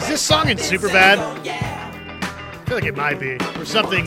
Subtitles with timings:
[0.00, 1.18] Is this song in Superbad?
[1.46, 4.06] I feel like it might be, or something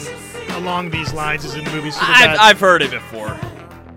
[0.56, 2.28] along these lines is in the movie Superbad.
[2.28, 3.38] I've, I've heard it before.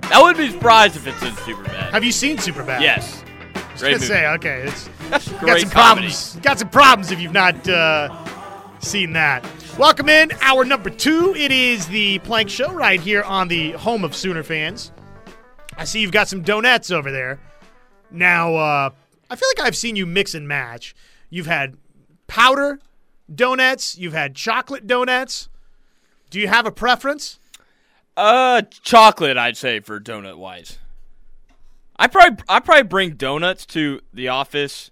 [0.02, 1.90] I wouldn't be surprised if it's in Superbad.
[1.90, 2.80] Have you seen Superbad?
[2.80, 3.24] Yes.
[3.54, 4.06] I was Great gonna movie.
[4.06, 4.62] say okay.
[4.66, 5.64] It's got some comedy.
[5.70, 6.36] problems.
[6.42, 9.48] Got some problems if you've not uh, seen that.
[9.78, 11.34] Welcome in, hour number two.
[11.34, 14.92] It is the Plank Show right here on the home of Sooner fans.
[15.76, 17.40] I see you've got some donuts over there.
[18.10, 18.90] Now, uh,
[19.30, 20.94] I feel like I've seen you mix and match.
[21.30, 21.76] You've had
[22.26, 22.80] powder
[23.32, 23.96] donuts.
[23.98, 25.48] You've had chocolate donuts.
[26.30, 27.38] Do you have a preference?
[28.16, 30.78] Uh, chocolate, I'd say for donut wise.
[31.98, 34.90] I probably I probably bring donuts to the office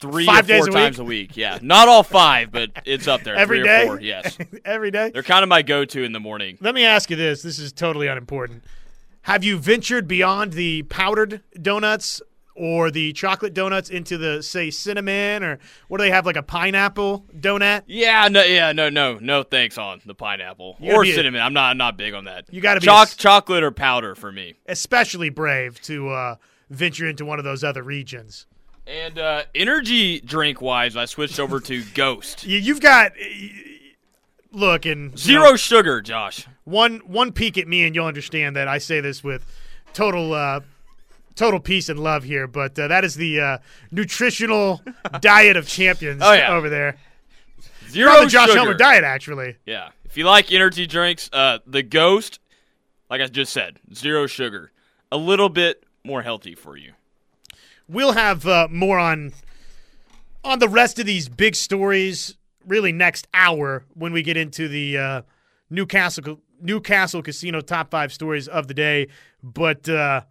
[0.00, 1.36] three Five or four a times a week.
[1.36, 3.34] Yeah, not all five, but it's up there.
[3.36, 3.82] Every three day?
[3.82, 4.00] or four.
[4.00, 5.10] Yes, Every day?
[5.12, 6.58] they're kind of my go-to in the morning.
[6.60, 7.42] Let me ask you this.
[7.42, 8.62] This is totally unimportant.
[9.22, 12.22] Have you ventured beyond the powdered donuts
[12.58, 15.58] or the chocolate donuts into the, say, cinnamon or
[15.88, 17.82] what do they have, like a pineapple donut?
[17.86, 19.42] Yeah, no, yeah, no, no, no.
[19.42, 21.40] Thanks on the pineapple or cinnamon.
[21.40, 22.44] I'm not, I'm not big on that.
[22.50, 24.54] You gotta be Choc- a chocolate or powder for me.
[24.66, 26.34] Especially brave to uh,
[26.68, 28.46] venture into one of those other regions.
[28.86, 32.44] And uh, energy drink wise, I switched over to Ghost.
[32.46, 33.12] You, you've got.
[34.50, 36.46] Look, and Zero know, sugar, Josh.
[36.64, 39.44] one one peek at me, and you'll understand that I say this with
[39.92, 40.60] total uh,
[41.38, 42.46] total peace and love here.
[42.46, 43.58] But uh, that is the uh,
[43.90, 44.82] nutritional
[45.20, 46.52] diet of champions Oh, yeah.
[46.52, 46.96] over there.
[47.88, 48.58] Zero the Josh sugar.
[48.58, 49.56] Helmer diet, actually.
[49.64, 49.90] Yeah.
[50.04, 52.40] If you like energy drinks, uh, the Ghost,
[53.08, 54.72] like I just said, zero sugar,
[55.10, 56.92] a little bit more healthy for you.
[57.88, 59.32] We'll have uh, more on
[60.44, 64.96] on the rest of these big stories really next hour when we get into the
[64.98, 65.22] uh,
[65.70, 69.08] Newcastle Newcastle Casino top five stories of the day.
[69.42, 70.22] But uh,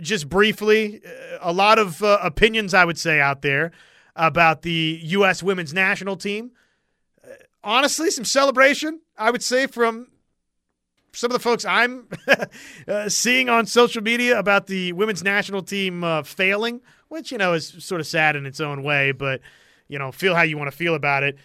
[0.00, 1.00] just briefly,
[1.40, 3.72] a lot of uh, opinions I would say out there
[4.16, 5.42] about the U.S.
[5.42, 6.52] women's national team.
[7.24, 10.08] Uh, honestly, some celebration I would say from
[11.12, 12.08] some of the folks I'm
[12.88, 17.54] uh, seeing on social media about the women's national team uh, failing, which you know
[17.54, 19.40] is sort of sad in its own way, but
[19.88, 21.38] you know, feel how you want to feel about it.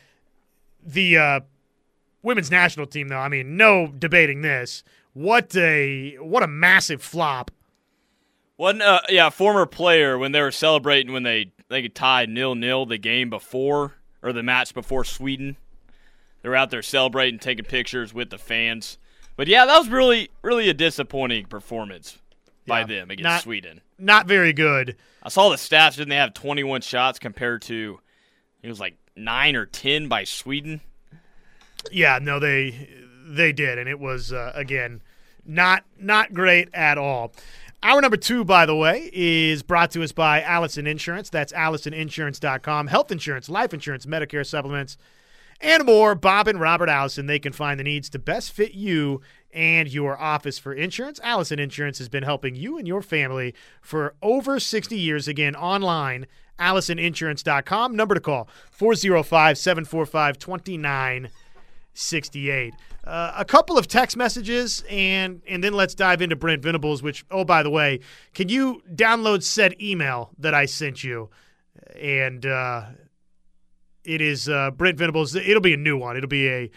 [0.86, 1.44] The
[2.22, 4.84] women's national team, though, I mean, no debating this.
[5.14, 7.52] What a what a massive flop.
[8.56, 12.86] One, uh, yeah, former player when they were celebrating when they they tied nil nil
[12.86, 15.58] the game before or the match before Sweden.
[16.42, 18.98] They were out there celebrating, taking pictures with the fans.
[19.36, 22.20] But yeah, that was really really a disappointing performance
[22.68, 23.82] by Yeah, them against not- Sweden.
[23.98, 24.98] Not very good.
[25.24, 25.96] I saw the stats.
[25.96, 28.00] Didn't they have 21 shots compared to
[28.62, 30.82] it was like nine or 10 by Sweden?
[31.92, 32.90] Yeah, no, they
[33.26, 35.02] they did, and it was uh, again
[35.46, 37.34] not not great at all.
[37.86, 41.30] Hour number two, by the way, is brought to us by Allison Insurance.
[41.30, 42.88] That's AllisonInsurance.com.
[42.88, 44.96] Health insurance, life insurance, Medicare supplements,
[45.60, 46.16] and more.
[46.16, 49.20] Bob and Robert Allison, they can find the needs to best fit you
[49.52, 51.20] and your office for insurance.
[51.24, 55.28] Allison Insurance has been helping you and your family for over 60 years.
[55.28, 56.26] Again, online,
[56.60, 57.98] AllisonInsurance.com.
[57.98, 62.74] Number to call 405 745 2968.
[63.06, 67.04] Uh, a couple of text messages, and and then let's dive into Brent Venables.
[67.04, 68.00] Which, oh, by the way,
[68.34, 71.30] can you download said email that I sent you?
[72.00, 72.86] And uh,
[74.06, 75.36] it is uh, Brent Venables.
[75.36, 76.16] It'll be a new one.
[76.16, 76.72] It'll be a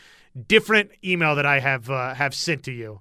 [0.48, 3.00] different email that I have uh, have sent to you.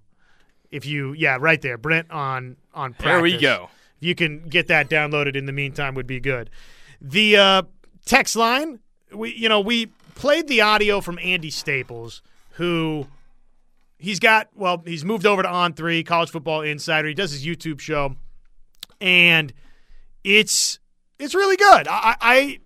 [0.69, 2.93] If you, yeah, right there, Brent on on.
[2.93, 3.05] Practice.
[3.05, 3.69] There we go.
[3.97, 6.49] If you can get that downloaded in the meantime, would be good.
[7.01, 7.61] The uh,
[8.05, 8.79] text line,
[9.11, 12.21] we you know we played the audio from Andy Staples,
[12.55, 13.07] who
[13.97, 14.49] he's got.
[14.55, 17.07] Well, he's moved over to On Three College Football Insider.
[17.07, 18.15] He does his YouTube show,
[18.99, 19.53] and
[20.23, 20.79] it's
[21.19, 21.87] it's really good.
[21.87, 22.59] I, I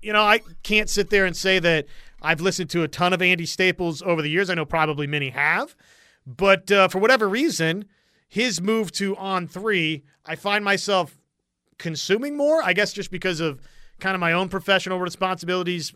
[0.00, 1.86] you know I can't sit there and say that
[2.20, 4.48] I've listened to a ton of Andy Staples over the years.
[4.48, 5.74] I know probably many have,
[6.26, 7.86] but uh, for whatever reason,
[8.28, 11.18] his move to On Three, I find myself
[11.78, 12.62] consuming more.
[12.62, 13.60] I guess just because of
[13.98, 15.92] kind of my own professional responsibilities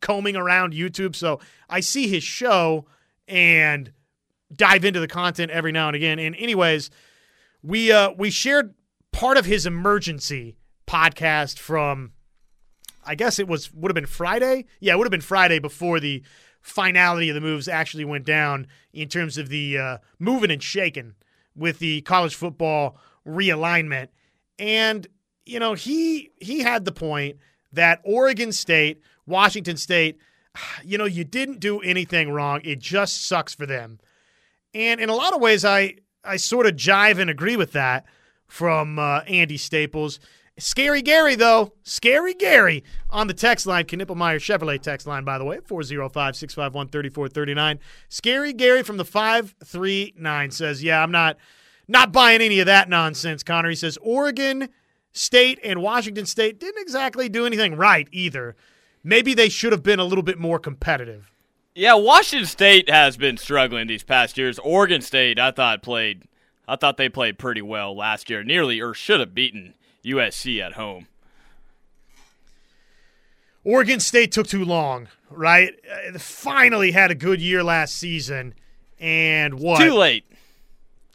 [0.00, 1.14] combing around YouTube.
[1.14, 2.86] So I see his show
[3.28, 3.92] and
[4.54, 6.18] dive into the content every now and again.
[6.18, 6.90] And anyways,
[7.62, 8.74] we uh we shared
[9.12, 10.56] part of his emergency
[10.86, 12.12] podcast from
[13.04, 14.66] I guess it was would have been Friday.
[14.80, 16.22] Yeah, it would have been Friday before the
[16.60, 21.14] finality of the moves actually went down in terms of the uh, moving and shaking
[21.56, 24.08] with the college football realignment.
[24.58, 25.06] And
[25.46, 27.38] you know, he he had the point
[27.72, 29.00] that Oregon State,
[29.30, 30.18] Washington State,
[30.84, 32.60] you know, you didn't do anything wrong.
[32.64, 33.98] It just sucks for them.
[34.74, 38.04] And in a lot of ways, I I sort of jive and agree with that
[38.46, 40.20] from uh, Andy Staples.
[40.58, 41.72] Scary Gary, though.
[41.82, 43.84] Scary Gary on the text line.
[43.84, 47.78] Knippelmeyer Chevrolet text line, by the way, 405 651 3439.
[48.08, 51.38] Scary Gary from the 539 says, Yeah, I'm not
[51.88, 53.70] not buying any of that nonsense, Connor.
[53.70, 54.68] He says, Oregon
[55.12, 58.54] State and Washington State didn't exactly do anything right either.
[59.02, 61.32] Maybe they should have been a little bit more competitive.
[61.74, 64.58] Yeah, Washington State has been struggling these past years.
[64.58, 66.24] Oregon State, I thought played,
[66.66, 69.74] I thought they played pretty well last year, nearly or should have beaten
[70.04, 71.06] USC at home.
[73.62, 75.74] Oregon State took too long, right?
[76.14, 78.54] Uh, finally had a good year last season,
[78.98, 79.80] and what?
[79.80, 80.24] Too late.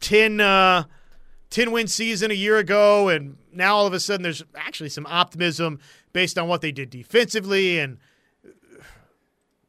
[0.00, 0.84] 10, uh,
[1.50, 5.06] 10 win season a year ago, and now all of a sudden there's actually some
[5.06, 5.80] optimism
[6.16, 7.98] based on what they did defensively and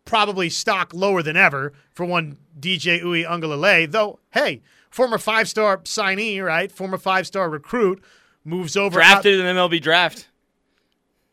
[0.06, 3.92] probably stock lower than ever for one DJ Uiagalelei.
[3.92, 6.72] Though, hey, former five star signee, right?
[6.72, 8.02] Former five star recruit
[8.46, 8.98] moves over.
[8.98, 10.30] Drafted out- in the MLB draft.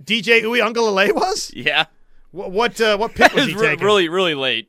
[0.02, 1.52] DJ Uiagalelei was?
[1.54, 1.84] Yeah.
[2.32, 3.84] What what, uh, what pick was he taking?
[3.84, 4.68] Really, really late.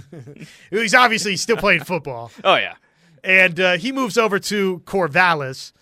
[0.70, 2.30] He's obviously still playing football.
[2.44, 2.74] oh yeah.
[3.24, 5.72] And uh, he moves over to Corvallis,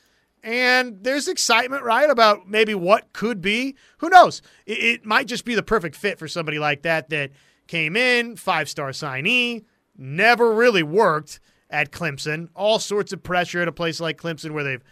[0.42, 3.76] and there's excitement, right, about maybe what could be.
[3.98, 4.42] Who knows?
[4.66, 7.30] It, it might just be the perfect fit for somebody like that that
[7.66, 9.64] came in, five star signee,
[9.96, 12.48] never really worked at Clemson.
[12.54, 14.84] All sorts of pressure at a place like Clemson where they've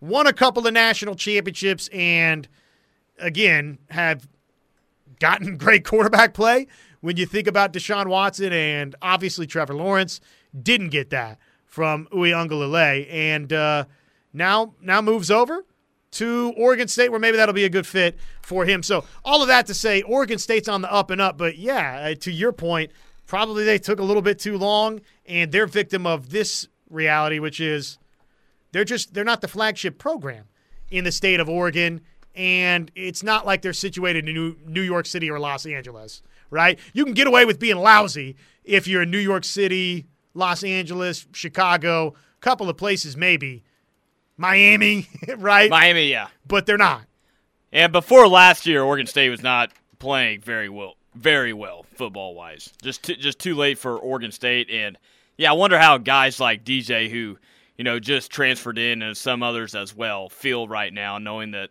[0.00, 2.48] won a couple of national championships and,
[3.18, 4.28] again, have
[5.20, 6.66] gotten great quarterback play.
[7.00, 10.20] When you think about Deshaun Watson and obviously Trevor Lawrence,
[10.60, 13.06] didn't get that from Uiagalelei.
[13.12, 13.84] And uh,
[14.34, 15.64] now, now moves over
[16.12, 18.82] to Oregon State, where maybe that'll be a good fit for him.
[18.82, 21.38] So, all of that to say, Oregon State's on the up and up.
[21.38, 22.92] But yeah, uh, to your point,
[23.26, 27.60] probably they took a little bit too long, and they're victim of this reality, which
[27.60, 27.98] is
[28.72, 30.44] they're just they're not the flagship program
[30.90, 32.00] in the state of Oregon,
[32.34, 36.78] and it's not like they're situated in New, New York City or Los Angeles, right?
[36.92, 41.26] You can get away with being lousy if you're in New York City, Los Angeles,
[41.32, 43.64] Chicago, a couple of places maybe.
[44.36, 45.70] Miami, right?
[45.70, 46.28] Miami, yeah.
[46.46, 47.04] But they're not.
[47.72, 52.72] And before last year, Oregon State was not playing very well, very well football wise.
[52.82, 54.96] Just t- just too late for Oregon State, and
[55.36, 57.36] yeah, I wonder how guys like DJ, who
[57.76, 61.70] you know just transferred in, and some others as well, feel right now, knowing that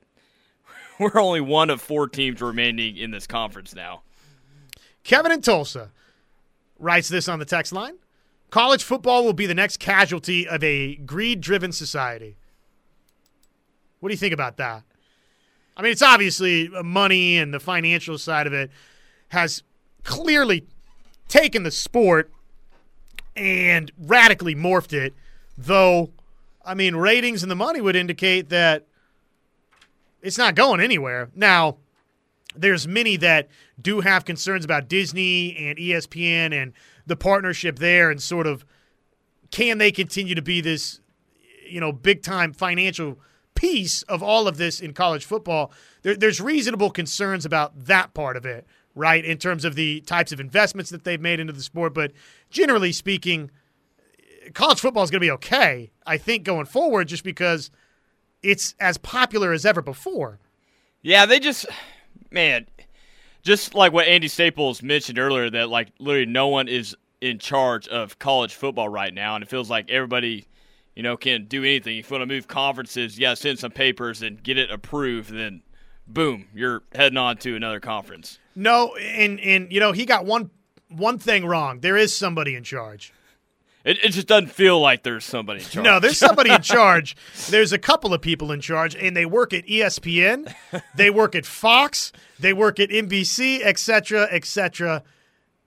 [1.00, 4.02] we're only one of four teams remaining in this conference now.
[5.04, 5.92] Kevin in Tulsa
[6.80, 7.96] writes this on the text line.
[8.50, 12.36] College football will be the next casualty of a greed driven society.
[14.04, 14.84] What do you think about that?
[15.78, 18.70] I mean, it's obviously uh, money and the financial side of it
[19.30, 19.64] has
[20.04, 20.68] clearly
[21.30, 22.30] taken the sport
[23.38, 25.14] and radically morphed it,
[25.58, 26.12] though,
[26.66, 28.88] I mean, ratings and the money would indicate that
[30.22, 31.30] it's not going anywhere.
[31.34, 31.78] Now,
[32.58, 33.48] there's many that
[33.82, 36.74] do have concerns about Disney and ESPN and
[37.06, 38.66] the partnership there and sort of
[39.50, 41.00] can they continue to be this,
[41.66, 43.18] you know, big time financial–
[43.56, 45.72] piece of all of this in college football,
[46.02, 48.66] there, there's reasonable concerns about that part of it,
[48.96, 49.24] right?
[49.24, 51.94] In terms of the types of investments that they've made into the sport.
[51.94, 52.12] But
[52.50, 53.52] generally speaking,
[54.54, 57.72] college football is going to be okay, I think, going forward, just because
[58.42, 60.40] it's as popular as ever before.
[61.02, 61.66] Yeah, they just,
[62.32, 62.68] man,
[63.42, 67.88] just like what Andy Staples mentioned earlier, that like literally no one is in charge
[67.88, 70.48] of college football right now, and it feels like everybody
[70.96, 71.98] you know, can't do anything.
[71.98, 75.64] If you want to move conferences, yeah, send some papers and get it approved, then
[76.08, 78.40] boom, you're heading on to another conference.
[78.56, 80.52] No, and and you know, he got one
[80.90, 81.80] one thing wrong.
[81.80, 83.14] There is somebody in charge.
[83.84, 85.84] It, it just doesn't feel like there's somebody in charge.
[85.84, 87.18] No, there's somebody in charge.
[87.50, 90.54] There's a couple of people in charge, and they work at ESPN,
[90.96, 95.04] they work at Fox, they work at NBC, etc., etc.,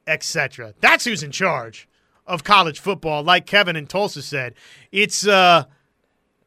[0.06, 0.72] etc.
[0.80, 1.88] That's who's in charge
[2.26, 4.54] of college football, like Kevin in Tulsa said.
[4.92, 5.64] It's uh,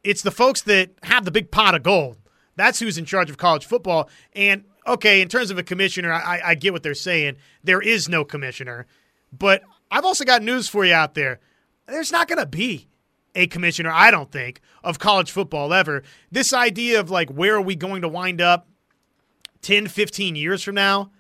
[0.04, 2.18] it's the folks that have the big pot of gold.
[2.56, 4.10] That's who's in charge of college football.
[4.34, 7.38] And okay, in terms of a commissioner, I, I get what they're saying.
[7.64, 8.86] There is no commissioner,
[9.32, 11.40] but I've also got news for you out there.
[11.88, 12.88] There's not going to be
[13.36, 16.04] a commissioner, I don't think, of college football ever.
[16.32, 18.68] This idea of like, where are we going to wind up
[19.62, 21.12] 10, 15 years from now?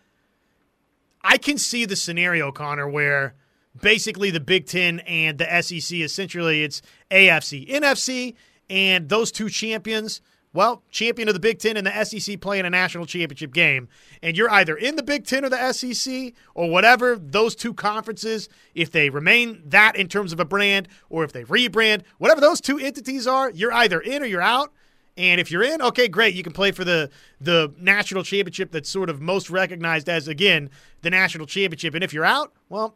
[1.21, 3.35] I can see the scenario, Connor, where
[3.81, 5.99] basically the Big Ten and the SEC.
[5.99, 6.81] Essentially, it's
[7.11, 8.35] AFC, NFC,
[8.69, 10.21] and those two champions.
[10.51, 13.87] Well, champion of the Big Ten and the SEC playing a national championship game.
[14.23, 18.49] And you're either in the Big Ten or the SEC or whatever those two conferences,
[18.73, 22.61] if they remain that in terms of a brand or if they rebrand, whatever those
[22.61, 24.73] two entities are, you're either in or you're out.
[25.17, 26.33] And if you're in, okay, great.
[26.33, 27.09] You can play for the
[27.41, 30.69] the national championship that's sort of most recognized as again
[31.01, 31.93] the national championship.
[31.93, 32.95] And if you're out, well,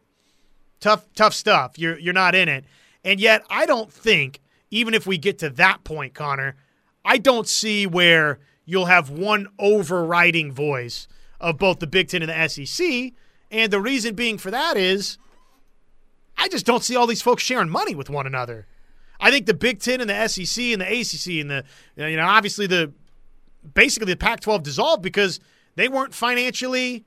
[0.80, 1.78] tough tough stuff.
[1.78, 2.64] You're you're not in it.
[3.04, 4.40] And yet, I don't think
[4.70, 6.56] even if we get to that point, Connor,
[7.04, 11.06] I don't see where you'll have one overriding voice
[11.40, 13.12] of both the Big Ten and the SEC.
[13.50, 15.18] And the reason being for that is
[16.36, 18.66] I just don't see all these folks sharing money with one another.
[19.20, 21.64] I think the Big Ten and the SEC and the ACC and the
[21.96, 22.92] you know obviously the
[23.74, 25.40] basically the Pac-12 dissolved because
[25.76, 27.04] they weren't financially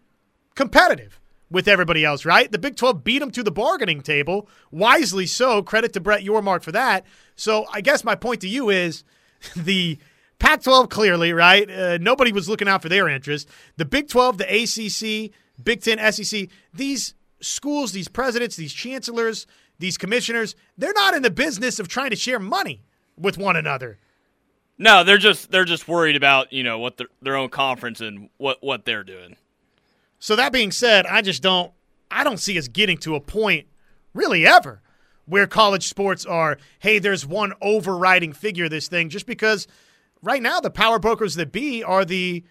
[0.56, 2.51] competitive with everybody else, right?
[2.51, 5.62] The Big 12 beat them to the bargaining table, wisely so.
[5.63, 7.06] Credit to Brett Yormark for that.
[7.36, 9.04] So I guess my point to you is
[9.56, 9.98] the
[10.39, 11.70] Pac 12 clearly, right?
[11.70, 13.48] Uh, nobody was looking out for their interest.
[13.77, 15.32] The Big 12, the ACC,
[15.63, 19.48] Big 10, SEC, these schools, these presidents, these chancellors,
[19.80, 22.84] these commissioners, they're not in the business of trying to share money
[23.18, 24.00] with one another.
[24.80, 28.30] No, they're just they're just worried about you know what their, their own conference and
[28.38, 29.36] what what they're doing.
[30.20, 31.72] So that being said, I just don't
[32.10, 33.68] I don't see us getting to a point
[34.14, 34.82] really ever
[35.26, 39.68] where college sports are, hey, there's one overriding figure this thing just because
[40.22, 42.44] right now the power brokers that be are the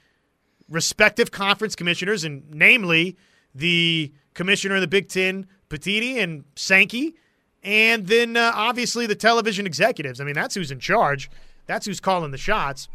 [0.68, 3.16] respective conference commissioners and namely
[3.54, 7.14] the commissioner of the Big 10, Petitti and Sankey,
[7.62, 10.20] and then uh, obviously the television executives.
[10.20, 11.30] I mean, that's who's in charge.
[11.66, 12.88] That's who's calling the shots.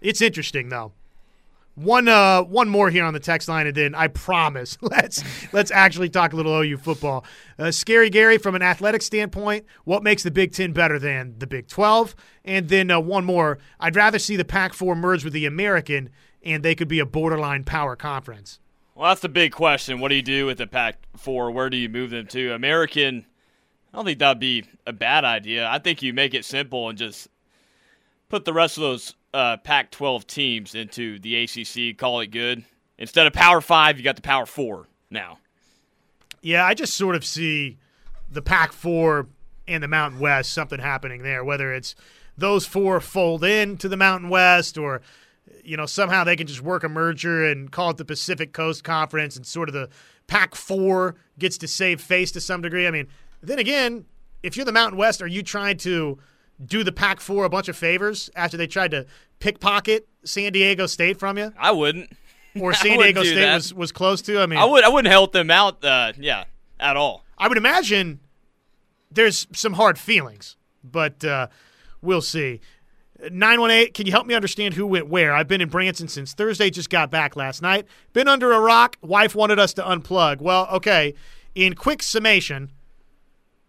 [0.00, 0.92] It's interesting though.
[1.74, 5.70] One uh one more here on the text line, and then I promise let's let's
[5.70, 7.24] actually talk a little OU football.
[7.58, 11.46] Uh, Scary Gary, from an athletic standpoint, what makes the Big Ten better than the
[11.46, 12.14] Big Twelve?
[12.44, 13.58] And then uh, one more.
[13.80, 16.10] I'd rather see the Pac-4 merge with the American,
[16.42, 18.58] and they could be a borderline power conference.
[18.94, 20.00] Well, that's the big question.
[20.00, 21.54] What do you do with the Pac-4?
[21.54, 22.52] Where do you move them to?
[22.52, 23.24] American.
[23.92, 25.68] I don't think that'd be a bad idea.
[25.68, 27.28] I think you make it simple and just
[28.28, 31.96] put the rest of those uh, Pac-12 teams into the ACC.
[31.96, 32.64] Call it good.
[32.98, 35.38] Instead of Power Five, you got the Power Four now.
[36.40, 37.78] Yeah, I just sort of see
[38.30, 39.26] the Pac-4
[39.68, 41.44] and the Mountain West something happening there.
[41.44, 41.94] Whether it's
[42.36, 45.02] those four fold in to the Mountain West, or
[45.64, 48.84] you know somehow they can just work a merger and call it the Pacific Coast
[48.84, 49.88] Conference, and sort of the
[50.26, 52.86] Pac-4 gets to save face to some degree.
[52.86, 53.08] I mean,
[53.42, 54.06] then again,
[54.42, 56.18] if you're the Mountain West, are you trying to
[56.64, 59.06] do the Pac Four a bunch of favors after they tried to
[59.38, 61.52] pickpocket San Diego State from you?
[61.58, 62.12] I wouldn't.
[62.60, 64.40] Or San Diego State was, was close to.
[64.40, 64.84] I mean, I would.
[64.84, 65.84] I wouldn't help them out.
[65.84, 66.44] Uh, yeah,
[66.78, 67.24] at all.
[67.38, 68.20] I would imagine
[69.10, 71.48] there's some hard feelings, but uh,
[72.00, 72.60] we'll see.
[73.30, 75.32] 918, can you help me understand who went where?
[75.32, 77.86] I've been in Branson since Thursday, just got back last night.
[78.12, 78.96] Been under a rock.
[79.00, 80.40] Wife wanted us to unplug.
[80.40, 81.14] Well, okay.
[81.54, 82.70] In quick summation,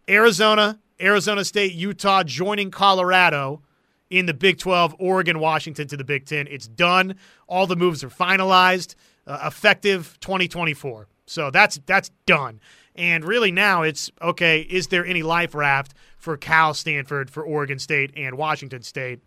[0.09, 3.61] Arizona, Arizona State, Utah joining Colorado
[4.09, 6.47] in the Big 12, Oregon, Washington to the Big 10.
[6.47, 7.15] It's done.
[7.47, 8.95] All the moves are finalized,
[9.25, 11.07] uh, effective 2024.
[11.25, 12.59] So that's that's done.
[12.95, 17.79] And really now it's okay, is there any life raft for Cal, Stanford, for Oregon
[17.79, 19.19] State and Washington State?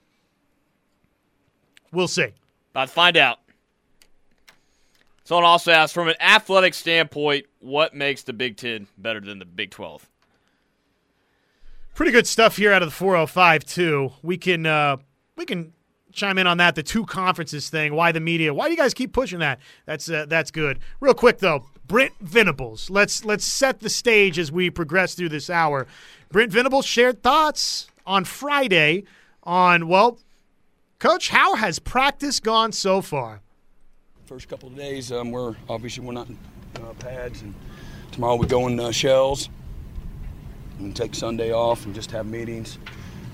[1.92, 2.34] We'll see.
[2.70, 3.38] About to find out.
[5.24, 9.44] Someone also asked from an athletic standpoint, what makes the Big 10 better than the
[9.44, 10.08] Big 12?
[11.96, 14.12] Pretty good stuff here out of the 405 too.
[14.22, 14.98] We can uh,
[15.34, 15.72] we can
[16.12, 16.74] chime in on that.
[16.74, 17.94] The two conferences thing.
[17.94, 18.52] Why the media?
[18.52, 19.60] Why do you guys keep pushing that?
[19.86, 20.78] That's uh, that's good.
[21.00, 22.90] Real quick though, Brent Venables.
[22.90, 25.86] Let's let's set the stage as we progress through this hour.
[26.30, 29.04] Brent Venables shared thoughts on Friday
[29.42, 30.18] on well,
[30.98, 33.40] Coach, how has practice gone so far?
[34.26, 36.36] First couple of days, um, we're obviously we're not in
[36.76, 37.54] uh, pads, and
[38.12, 39.48] tomorrow we go in uh, shells
[40.78, 42.78] and take Sunday off and just have meetings.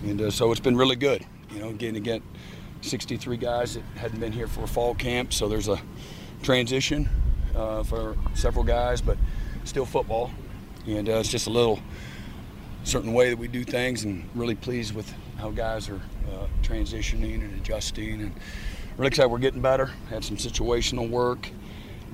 [0.02, 2.22] And uh, so it's been really good, you know, getting to get
[2.82, 5.32] 63 guys that hadn't been here for fall camp.
[5.32, 5.80] So there's a
[6.42, 7.08] transition
[7.54, 9.16] uh, for several guys, but
[9.64, 10.30] still football.
[10.86, 11.80] And uh, it's just a little
[12.84, 16.00] certain way that we do things, and really pleased with how guys are
[16.32, 18.20] uh, transitioning and adjusting.
[18.20, 18.34] And
[18.96, 19.86] really excited we're getting better.
[20.10, 21.48] Had some situational work,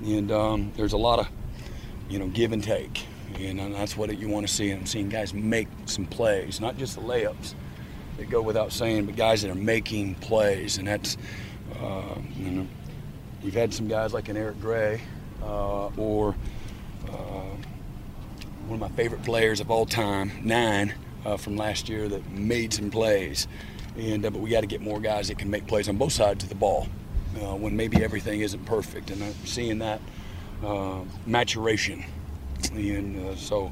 [0.03, 1.27] and um, there's a lot of,
[2.07, 3.05] you know, give and take
[3.37, 4.71] and that's what you want to see.
[4.71, 7.53] I'm seeing guys make some plays, not just the layups
[8.17, 10.77] that go without saying, but guys that are making plays.
[10.77, 11.17] And that's,
[11.79, 12.67] uh, you know,
[13.43, 15.01] we've had some guys like an Eric Gray
[15.41, 16.35] uh, or
[17.07, 17.55] uh,
[18.67, 20.93] one of my favorite players of all time, Nine,
[21.25, 23.47] uh, from last year, that made some plays.
[23.97, 26.13] And uh, but we got to get more guys that can make plays on both
[26.13, 26.87] sides of the ball
[27.41, 29.11] uh, when maybe everything isn't perfect.
[29.11, 30.01] And I'm seeing that
[31.25, 32.03] maturation
[32.71, 33.71] and uh, so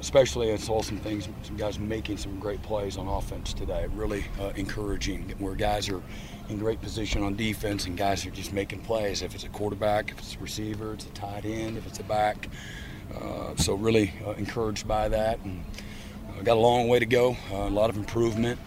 [0.00, 3.86] especially I saw some things, some guys making some great plays on offense today.
[3.94, 6.02] Really uh, encouraging where guys are
[6.48, 9.22] in great position on defense and guys are just making plays.
[9.22, 12.04] If it's a quarterback, if it's a receiver, it's a tight end, if it's a
[12.04, 12.48] back.
[13.14, 15.64] Uh, so really uh, encouraged by that and
[16.28, 18.58] uh, got a long way to go, uh, a lot of improvement,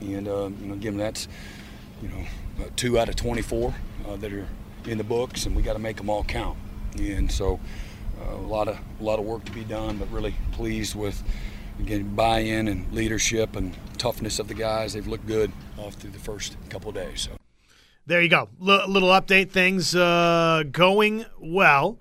[0.00, 1.28] and uh, you know, again, that's
[2.00, 2.24] you know
[2.76, 3.74] two out of 24
[4.18, 4.48] that are
[4.86, 6.56] in the books, and we got to make them all count.
[6.98, 7.60] And so
[8.30, 11.22] a lot of a lot of work to be done, but really pleased with
[11.80, 14.92] again buy-in and leadership and toughness of the guys.
[14.92, 17.22] They've looked good off through the first couple of days.
[17.22, 17.32] So
[18.06, 19.50] there you go, L- little update.
[19.50, 21.98] Things uh, going well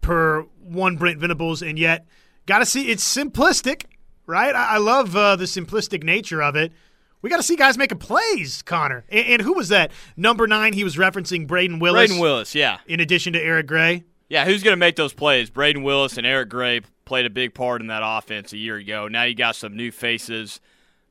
[0.00, 2.06] per one Brent Venables, and yet
[2.46, 3.84] got to see it's simplistic,
[4.26, 4.54] right?
[4.54, 6.72] I, I love uh, the simplistic nature of it.
[7.20, 9.04] We got to see guys making plays, Connor.
[9.08, 9.90] And, and, who was that?
[10.16, 12.12] Number nine, he was referencing Brayden Willis.
[12.12, 12.78] Brayden Willis, yeah.
[12.86, 14.04] In addition to Eric Gray.
[14.28, 15.50] Yeah, who's going to make those plays?
[15.50, 19.08] Brayden Willis and Eric Gray played a big part in that offense a year ago.
[19.08, 20.60] Now you got some new faces,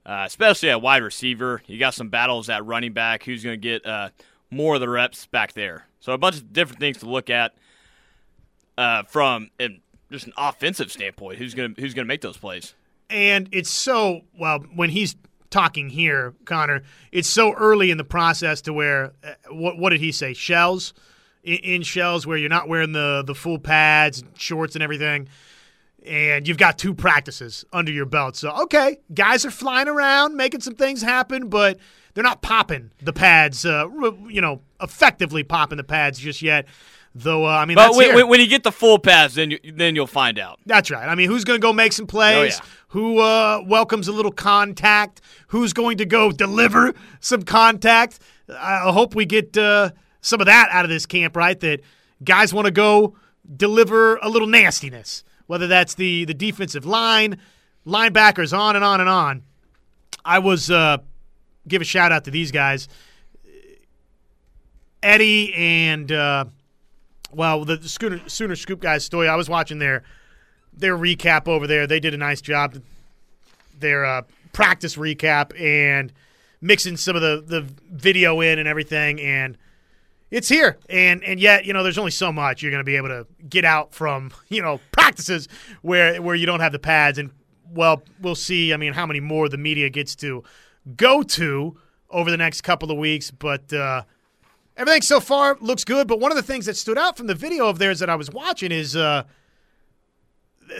[0.05, 1.61] uh, especially at wide receiver.
[1.65, 3.23] You got some battles at running back.
[3.23, 4.09] Who's going to get uh,
[4.51, 5.87] more of the reps back there?
[5.99, 7.55] So a bunch of different things to look at
[8.77, 9.49] uh, from
[10.11, 11.39] just an offensive standpoint.
[11.39, 12.75] Who's going to who's going to make those plays?
[13.09, 15.15] And it's so well when he's
[15.49, 16.83] talking here, Connor.
[17.11, 20.33] It's so early in the process to where uh, what what did he say?
[20.33, 20.93] Shells
[21.47, 25.27] in, shells where you're not wearing the the full pads, shorts, and everything,
[26.05, 28.35] and you've got two practices under your belt.
[28.35, 31.79] So okay, guys are flying around, making some things happen, but
[32.13, 33.65] they're not popping the pads.
[33.65, 33.87] Uh,
[34.27, 36.65] you know, effectively popping the pads just yet.
[37.15, 39.95] Though uh, I mean, but when, when, you get the full pass, then you, then
[39.95, 40.59] you'll find out.
[40.67, 41.07] That's right.
[41.07, 42.59] I mean, who's going to go make some plays?
[42.59, 42.69] Oh, yeah.
[42.89, 45.21] Who uh, welcomes a little contact?
[45.47, 48.19] Who's going to go deliver some contact?
[48.49, 51.59] I hope we get uh, some of that out of this camp, right?
[51.59, 51.81] That
[52.23, 53.15] guys want to go
[53.55, 57.37] deliver a little nastiness, whether that's the the defensive line,
[57.85, 59.43] linebackers, on and on and on.
[60.25, 60.97] I was uh,
[61.67, 62.87] give a shout out to these guys,
[65.01, 66.45] Eddie and uh,
[67.31, 69.27] well the, the Sooner, Sooner Scoop guys story.
[69.27, 70.03] I was watching their
[70.73, 71.87] their recap over there.
[71.87, 72.81] They did a nice job.
[73.79, 74.21] Their uh,
[74.53, 76.11] practice recap and
[76.61, 79.57] mixing some of the the video in and everything and
[80.31, 80.77] it's here.
[80.89, 83.27] And and yet you know there's only so much you're going to be able to
[83.47, 85.47] get out from you know practices
[85.81, 87.17] where where you don't have the pads.
[87.17, 87.31] And
[87.69, 90.41] well we'll see i mean how many more the media gets to
[90.95, 91.77] go to
[92.09, 93.31] over the next couple of weeks.
[93.31, 94.03] But uh,
[94.75, 96.07] everything so far looks good.
[96.07, 98.15] But one of the things that stood out from the video of theirs that i
[98.15, 99.23] was watching is uh,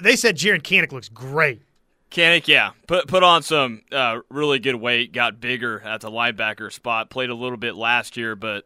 [0.01, 1.61] they said Jaren Kanak looks great.
[2.09, 6.71] Kanak, yeah, put put on some uh, really good weight, got bigger at the linebacker
[6.71, 7.09] spot.
[7.09, 8.65] Played a little bit last year, but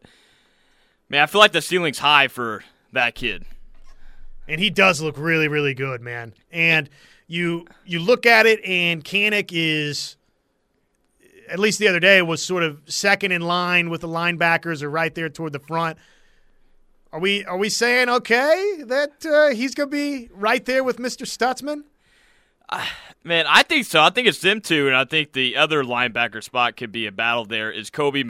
[1.12, 3.44] Man, I feel like the ceiling's high for that kid.
[4.48, 6.32] And he does look really, really good, man.
[6.50, 6.88] And
[7.26, 10.16] you you look at it, and Kanak is
[11.50, 14.88] at least the other day was sort of second in line with the linebackers, or
[14.88, 15.98] right there toward the front.
[17.12, 20.96] Are we are we saying okay that uh, he's going to be right there with
[20.96, 21.26] Mr.
[21.26, 21.82] Stutzman?
[22.70, 22.86] Uh,
[23.22, 24.00] man, I think so.
[24.00, 27.12] I think it's them two, and I think the other linebacker spot could be a
[27.12, 27.44] battle.
[27.44, 28.24] There is Kobie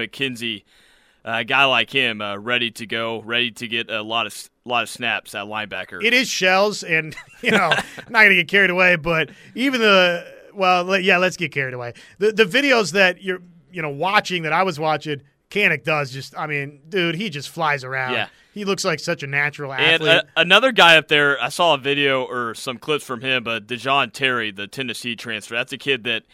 [1.25, 4.51] McKinzie a guy like him uh, ready to go, ready to get a lot of
[4.65, 6.03] lot of snaps at linebacker.
[6.03, 7.71] It is shells, and you know,
[8.09, 11.95] not gonna get carried away, but even the well, yeah, let's get carried away.
[12.19, 16.37] The the videos that you're you know watching that I was watching, Kanak does just,
[16.37, 18.15] I mean, dude, he just flies around.
[18.15, 18.29] Yeah.
[18.55, 20.09] He looks like such a natural athlete.
[20.09, 23.45] And uh, another guy up there, I saw a video or some clips from him,
[23.45, 25.55] but Da'Jon Terry, the Tennessee transfer.
[25.55, 26.25] That's a kid that,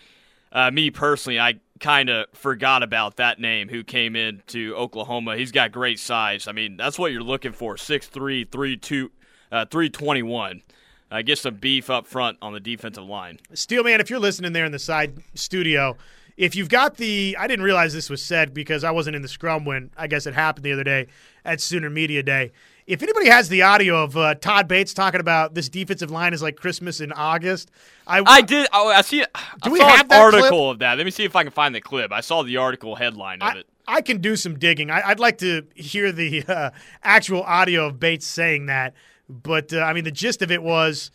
[0.51, 5.37] uh, me personally, I kind of forgot about that name who came in to Oklahoma.
[5.37, 6.47] He's got great size.
[6.49, 9.11] I mean, that's what you're looking for 6'3, 3'2,
[9.53, 10.63] uh, 321.
[11.11, 13.39] Uh, get some beef up front on the defensive line.
[13.55, 15.97] Steelman, if you're listening there in the side studio,
[16.37, 19.29] if you've got the, I didn't realize this was said because I wasn't in the
[19.29, 21.07] scrum when I guess it happened the other day
[21.45, 22.53] at Sooner Media Day.
[22.89, 26.41] If anybody has the audio of uh, Todd Bates talking about this defensive line is
[26.41, 27.71] like Christmas in August,
[28.07, 28.67] I, I did.
[28.73, 29.19] Oh, I see.
[29.19, 29.27] Do
[29.63, 30.75] I we have an article clip?
[30.75, 30.97] of that?
[30.97, 32.13] Let me see if I can find the clip.
[32.13, 33.67] I saw the article headline of I, it.
[33.87, 34.91] I can do some digging.
[34.91, 36.71] I, would like to hear the uh,
[37.03, 38.95] actual audio of Bates saying that,
[39.29, 41.11] but uh, I mean the gist of it was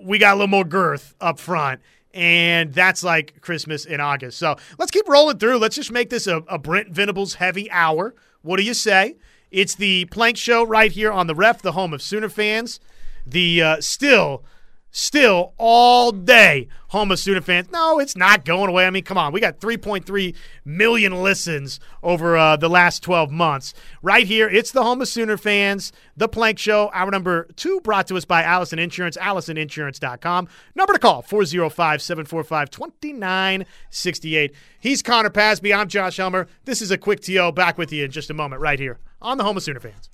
[0.00, 1.82] we got a little more girth up front
[2.14, 4.38] and that's like Christmas in August.
[4.38, 5.58] So let's keep rolling through.
[5.58, 8.14] Let's just make this a, a Brent Venables heavy hour.
[8.40, 9.16] What do you say?
[9.50, 12.80] It's the Plank Show right here on the Ref, the home of Sooner fans.
[13.26, 14.44] The uh, still
[14.90, 17.70] still all day home of Sooner fans.
[17.70, 18.86] No, it's not going away.
[18.86, 19.32] I mean, come on.
[19.32, 20.34] We got 3.3
[20.64, 23.74] million listens over uh, the last 12 months.
[24.02, 28.06] Right here, it's the home of Sooner fans, The Plank Show, hour number two, brought
[28.08, 30.48] to us by Allison Insurance, AllisonInsurance.com.
[30.74, 34.54] Number to call, 405 745 2968.
[34.80, 35.74] He's Connor Pasby.
[35.74, 36.48] I'm Josh Helmer.
[36.64, 37.52] This is a quick TO.
[37.52, 40.10] Back with you in just a moment, right here on the Home of Sooner fans.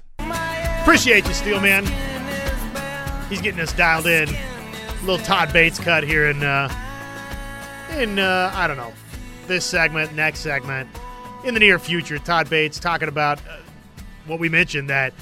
[0.83, 1.87] Appreciate you, Steelman.
[3.29, 4.29] He's getting us dialed in
[5.03, 6.69] little Todd Bates cut here in uh,
[7.99, 8.93] in uh, I don't know
[9.47, 10.89] this segment, next segment,
[11.45, 12.19] in the near future.
[12.19, 13.59] Todd Bates talking about uh,
[14.27, 15.13] what we mentioned that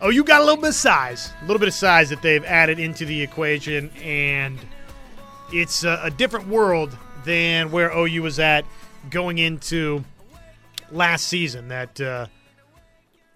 [0.00, 2.44] oh you got a little bit of size, a little bit of size that they've
[2.44, 4.58] added into the equation, and
[5.52, 8.64] it's a, a different world than where OU was at
[9.10, 10.04] going into
[10.90, 11.68] last season.
[11.68, 12.26] That uh,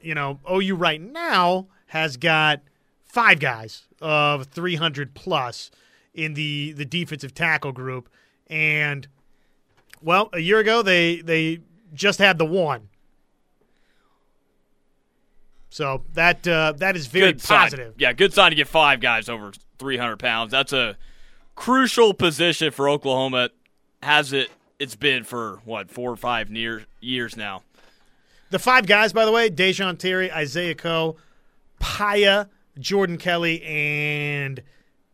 [0.02, 2.60] you know OU right now has got
[3.04, 5.70] five guys of 300 plus
[6.14, 8.08] in the the defensive tackle group,
[8.48, 9.08] and
[10.02, 11.60] well, a year ago they they
[11.94, 12.88] just had the one.
[15.70, 17.92] So that uh, that is very good positive.
[17.92, 17.94] Sign.
[17.98, 20.50] Yeah, good sign to get five guys over 300 pounds.
[20.50, 20.98] That's a
[21.54, 23.50] crucial position for Oklahoma.
[24.02, 24.50] Has it?
[24.78, 27.62] It's been for what four or five near, years now.
[28.52, 31.16] The five guys, by the way: Da'Jon Terry, Isaiah Coe,
[31.80, 34.62] Paya, Jordan Kelley, and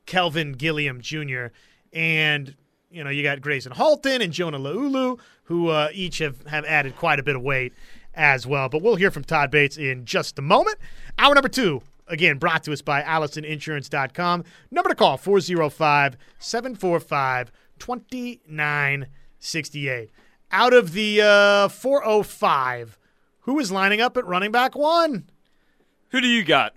[0.07, 1.47] Kelvin Gilliam Jr.
[1.93, 2.57] And
[2.91, 6.97] you know you got Gracen Halton and Jonah Laulu, who uh, each have, have added
[6.97, 7.73] quite a bit of weight
[8.13, 8.69] as well.
[8.69, 10.79] But we'll hear from Todd Bates in just a moment.
[11.17, 14.43] Hour number two, again, brought to us by AllisonInsurance.com.
[14.73, 20.11] Number to call 405 745 2968.
[20.51, 22.98] Out of the uh, 405,
[23.49, 25.25] who is lining up at running back one?
[26.11, 26.75] Who do you got?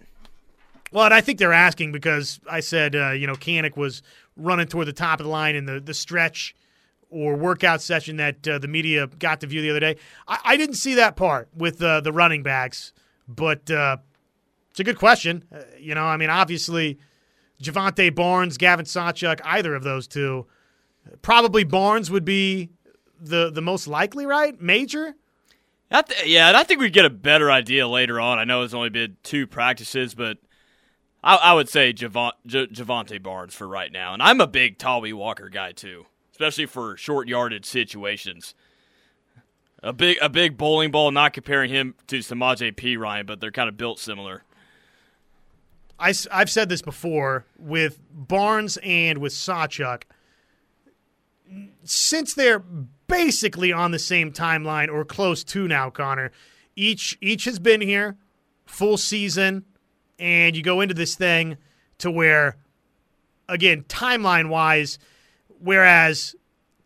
[0.93, 4.01] Well, and I think they're asking because I said, uh, you know, Kanak was
[4.37, 6.55] running toward the top of the line in the, the stretch
[7.09, 9.97] or workout session that uh, the media got to view the other day.
[10.29, 12.93] I, I didn't see that part with uh, the running backs,
[13.27, 13.97] but uh,
[14.69, 15.43] it's a good question.
[15.53, 16.99] Uh, you know, I mean, obviously,
[17.61, 20.47] Jovantae Barnes, Gavin Sawchuk, either of those two.
[21.21, 22.69] Probably Barnes would be
[23.19, 24.57] the the most likely, right?
[24.61, 25.15] Major.
[25.91, 28.39] Th- yeah, and I think we get a better idea later on.
[28.39, 30.37] I know it's only been two practices, but–
[31.23, 34.77] I, I would say Javon, J- Jovantae Barnes for right now, and I'm a big
[34.77, 38.55] Tawee Walker guy too, especially for short yardage situations.
[39.83, 41.11] A big a big bowling ball.
[41.11, 44.43] Not comparing him to Samaje Perine, but they're kind of built similar.
[45.99, 50.03] I, I've said this before with Barnes and with Sawchuk.
[51.83, 52.63] Since they're
[53.11, 56.31] basically on the same timeline or close to now, Connor,
[56.75, 58.17] each each has been here
[58.65, 59.65] full season
[60.17, 61.57] and you go into this thing
[61.97, 62.55] to where,
[63.49, 64.97] again, timeline wise,
[65.59, 66.35] whereas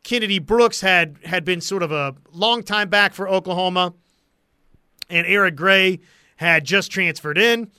[0.04, 3.94] Kennedy Brooks had had been sort of a long time back for Oklahoma,
[5.10, 6.00] and Eric Gray
[6.38, 7.72] had just transferred in.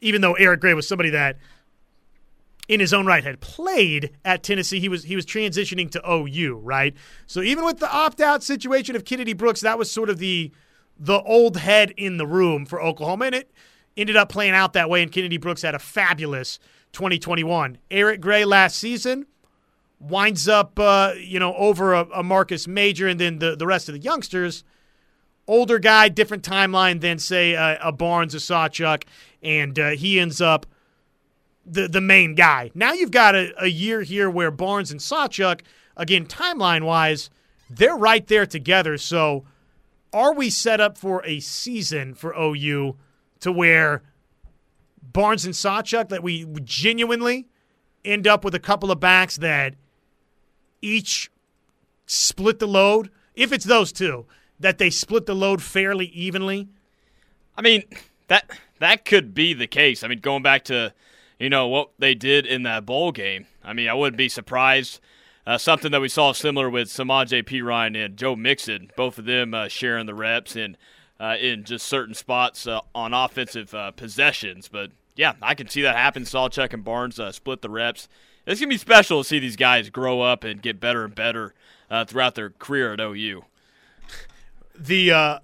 [0.00, 1.38] Even though Eric Gray was somebody that,
[2.68, 6.60] in his own right, had played at Tennessee, he was he was transitioning to OU,
[6.62, 6.94] right?
[7.26, 10.52] So even with the opt out situation of Kennedy Brooks, that was sort of the
[10.98, 13.50] the old head in the room for Oklahoma, and it
[13.96, 16.58] ended up playing out that way, and Kennedy Brooks had a fabulous
[16.92, 17.78] 2021.
[17.90, 19.26] Eric Gray last season
[20.00, 23.88] winds up, uh, you know, over a, a, Marcus Major, and then the, the rest
[23.88, 24.62] of the youngsters.
[25.46, 29.04] Older guy, different timeline than, say, uh, a Barnes, a Sawchuk,
[29.42, 30.66] and uh, he ends up
[31.68, 32.70] the, the main guy.
[32.74, 35.60] Now you've got a, a year here where Barnes and Sawchuk,
[35.96, 37.30] again, timeline wise,
[37.70, 38.96] they're right there together.
[38.98, 39.44] So
[40.12, 42.96] are we set up for a season for OU
[43.40, 44.02] to where
[45.02, 47.46] Barnes and Sawchuk that we genuinely
[48.04, 49.74] end up with a couple of backs that
[50.80, 51.30] each
[52.06, 53.10] split the load.
[53.34, 54.26] If it's those two,
[54.58, 56.68] that they split the load fairly evenly.
[57.56, 57.84] I mean,
[58.28, 60.02] that that could be the case.
[60.02, 60.92] I mean, going back to
[61.38, 63.46] you know what they did in that bowl game.
[63.62, 65.00] I mean, I wouldn't be surprised.
[65.46, 67.62] Uh, something that we saw similar with Samaj P.
[67.62, 70.76] Ryan and Joe Mixon, both of them uh, sharing the reps and
[71.18, 74.68] uh, in just certain spots uh, on offensive uh, possessions.
[74.68, 76.24] But yeah, I can see that happen.
[76.24, 78.08] Sawchuk and Barnes uh, split the reps.
[78.46, 81.54] It's gonna be special to see these guys grow up and get better and better
[82.06, 83.44] throughout their career at OU.
[84.78, 85.40] The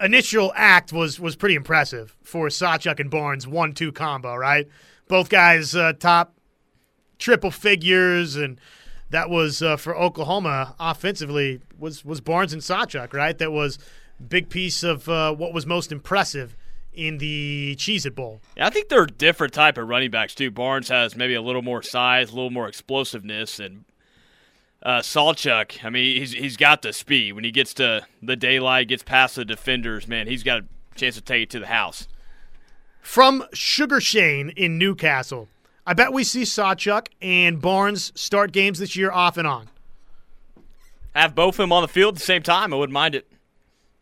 [0.00, 4.68] initial act was was pretty impressive for Sawchuk and Barnes one-two combo, right?
[5.08, 6.34] Both guys top
[7.18, 8.60] triple figures and
[9.10, 13.36] that was uh, for Oklahoma offensively was was Barnes and Sawchuk, right?
[13.38, 13.78] That was
[14.28, 16.56] big piece of uh, what was most impressive
[16.92, 18.40] in the Cheez It Bowl.
[18.56, 20.50] Yeah, I think they're different type of running backs too.
[20.50, 23.84] Barnes has maybe a little more size, a little more explosiveness, and
[24.82, 25.84] uh, Sawchuk.
[25.84, 27.32] I mean, he's he's got the speed.
[27.32, 31.14] When he gets to the daylight, gets past the defenders, man, he's got a chance
[31.16, 32.08] to take it to the house.
[33.00, 35.48] From Sugar Shane in Newcastle,
[35.86, 39.68] I bet we see Sawchuk and Barnes start games this year off and on.
[41.14, 42.74] Have both of them on the field at the same time.
[42.74, 43.26] I wouldn't mind it.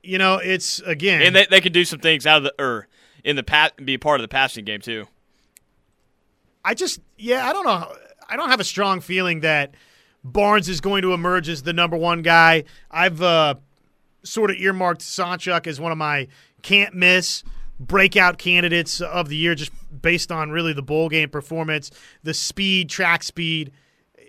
[0.02, 2.88] You know, it's again, and they they could do some things out of the or
[3.22, 5.06] in the pat be part of the passing game too.
[6.64, 7.92] I just yeah, I don't know.
[8.28, 9.74] I don't have a strong feeling that
[10.24, 12.64] Barnes is going to emerge as the number one guy.
[12.90, 13.56] I've uh,
[14.22, 16.28] sort of earmarked Sawchuk as one of my
[16.62, 17.44] can't miss
[17.78, 21.90] breakout candidates of the year, just based on really the bowl game performance,
[22.22, 23.70] the speed, track speed.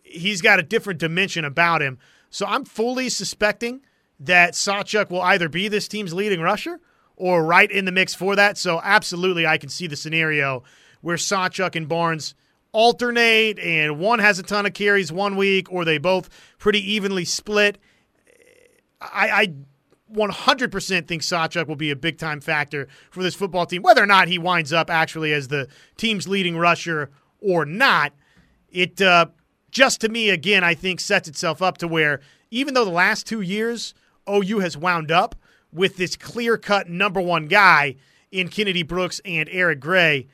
[0.04, 1.98] He's got a different dimension about him.
[2.30, 3.82] So I'm fully suspecting
[4.20, 6.80] that Sawchuk will either be this team's leading rusher
[7.16, 8.58] or right in the mix for that.
[8.58, 10.64] So absolutely, I can see the scenario
[11.02, 12.36] where Sawchuk and Barnes
[12.76, 17.24] alternate, and one has a ton of carries one week, or they both pretty evenly
[17.24, 17.78] split.
[19.02, 19.54] I, I
[20.14, 24.08] 100% think Sawchuk will be a big time factor for this football team, whether or
[24.08, 27.10] not he winds up actually as the team's leading rusher
[27.40, 28.12] or not.
[28.70, 29.28] It uh,
[29.72, 32.20] just to me, again, I think sets itself up to where
[32.52, 33.94] even though the last two years
[34.30, 35.36] OU has wound up
[35.72, 37.96] with this clear cut number one guy
[38.32, 40.28] in Kennedy Brooks and Eric Gray,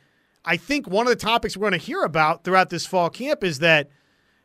[0.43, 3.43] I think one of the topics we're going to hear about throughout this fall camp
[3.43, 3.89] is that,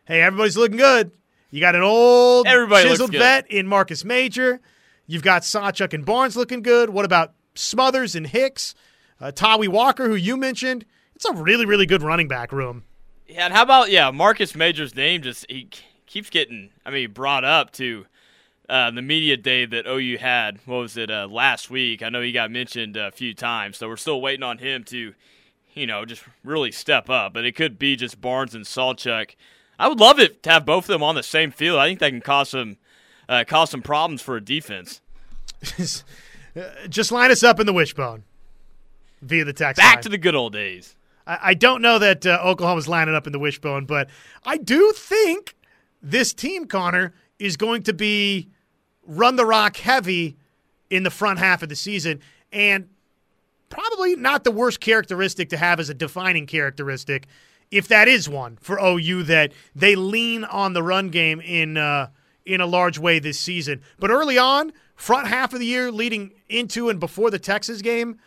[0.04, 1.12] hey, everybody's looking good.
[1.50, 4.60] You got an old Everybody chiseled vet in Marcus Major.
[5.06, 6.90] You've got Sawchuk and Barnes looking good.
[6.90, 8.74] What about Smothers and Hicks?
[9.20, 10.84] Uh, Tawee Walker, who you mentioned.
[11.14, 12.84] It's a really, really good running back room.
[13.26, 15.70] Yeah, and how about yeah, Marcus Major's name just he
[16.06, 18.06] keeps getting I mean brought up to
[18.68, 20.58] uh, the media day that OU had.
[20.64, 22.02] What was it uh, last week?
[22.02, 25.14] I know he got mentioned a few times, so we're still waiting on him to,
[25.76, 27.34] you know, just really step up.
[27.34, 29.36] But it could be just Barnes and Sawchuk.
[29.78, 31.78] I would love it to have both of them on the same field.
[31.78, 32.78] I think that can cause some
[33.28, 35.00] uh, cause some problems for a defense.
[36.88, 38.24] Just line us up in the wishbone
[39.20, 39.78] via the text.
[39.78, 40.02] Back line.
[40.04, 40.96] to the good old days.
[41.26, 44.08] I, I don't know that uh, Oklahoma's lining up in the wishbone, but
[44.44, 45.54] I do think
[46.02, 48.48] this team, Connor, is going to be
[49.06, 50.36] run the rock heavy
[50.88, 52.20] in the front half of the season,
[52.52, 52.88] and
[53.68, 57.26] probably not the worst characteristic to have as a defining characteristic,
[57.70, 62.08] if that is one for OU that they lean on the run game in uh,
[62.44, 63.82] in a large way this season.
[63.98, 68.18] But early on, front half of the year, leading into and before the Texas game,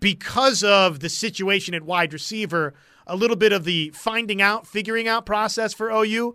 [0.00, 2.74] because of the situation at wide receiver,
[3.06, 6.34] a little bit of the finding out, figuring out process for OU,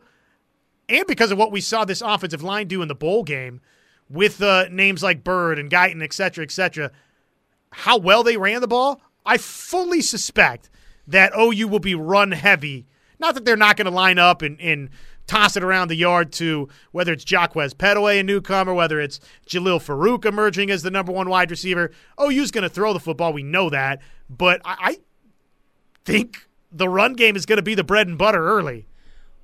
[0.89, 3.61] and because of what we saw this offensive line do in the bowl game
[4.09, 6.91] with uh, names like Bird and Guyton, et cetera, et cetera,
[7.71, 10.69] how well they ran the ball, I fully suspect
[11.07, 12.85] that OU will be run heavy.
[13.19, 14.89] Not that they're not going to line up and, and
[15.25, 19.79] toss it around the yard to whether it's Jaquaize Pettaway, a newcomer, whether it's Jalil
[19.79, 21.91] Farooq emerging as the number one wide receiver.
[22.19, 23.33] OU's going to throw the football.
[23.33, 24.01] We know that.
[24.29, 24.97] But I, I
[26.05, 28.87] think the run game is going to be the bread and butter early.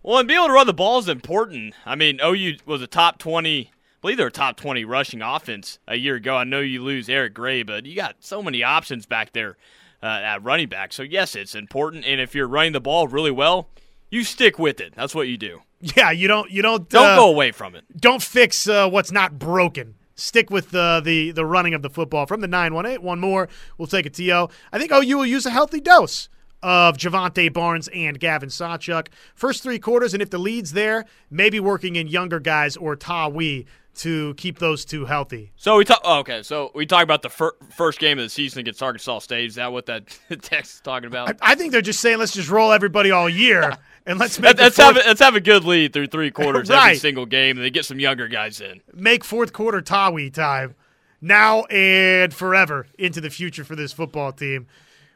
[0.01, 1.75] Well, and being able to run the ball is important.
[1.85, 3.72] I mean, OU was a top 20, I
[4.03, 6.35] believe they're a top 20 rushing offense a year ago.
[6.35, 9.55] I know you lose Eric Gray, but you got so many options back there
[10.03, 10.91] uh, at running back.
[10.91, 12.05] So, yes, it's important.
[12.05, 13.69] And if you're running the ball really well,
[14.09, 14.93] you stick with it.
[14.95, 15.61] That's what you do.
[15.97, 17.83] Yeah, you don't you don't Don't uh, go away from it.
[17.99, 19.95] don't fix uh, what's not broken.
[20.15, 23.03] Stick with uh, the the running of the football from the nine one eight.
[23.03, 24.47] One more, we'll take a to.
[24.71, 26.29] I think OU will use a healthy dose
[26.61, 29.07] of Jovantae Barnes and Gavin Sawchuk.
[29.35, 33.65] First three quarters, and if the lead's there, maybe working in younger guys or Tawee
[33.95, 35.51] to keep those two healthy.
[35.55, 36.01] So we talk.
[36.03, 39.19] Oh, okay, so we talk about the fir- first game of the season against Arkansas
[39.19, 39.45] State.
[39.45, 40.07] Is that what that
[40.41, 41.29] text is talking about?
[41.29, 44.57] I, I think they're just saying let's just roll everybody all year and let's make
[44.57, 47.57] let's fourth, have a, let's have a good lead through three quarters every single game,
[47.57, 48.81] and they get some younger guys in.
[48.93, 50.75] make fourth quarter Tawee time
[51.21, 54.67] now and forever into the future for this football team.